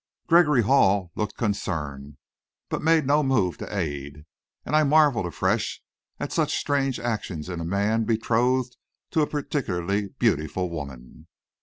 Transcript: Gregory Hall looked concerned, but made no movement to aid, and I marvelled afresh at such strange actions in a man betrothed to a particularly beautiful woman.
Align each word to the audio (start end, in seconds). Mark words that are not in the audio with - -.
Gregory 0.25 0.63
Hall 0.63 1.11
looked 1.15 1.37
concerned, 1.37 2.17
but 2.69 2.81
made 2.81 3.05
no 3.05 3.21
movement 3.21 3.69
to 3.69 3.77
aid, 3.77 4.25
and 4.65 4.75
I 4.75 4.83
marvelled 4.83 5.27
afresh 5.27 5.79
at 6.19 6.31
such 6.31 6.55
strange 6.57 6.99
actions 6.99 7.49
in 7.49 7.59
a 7.59 7.65
man 7.65 8.05
betrothed 8.05 8.77
to 9.11 9.21
a 9.21 9.27
particularly 9.27 10.07
beautiful 10.07 10.71
woman. 10.71 11.27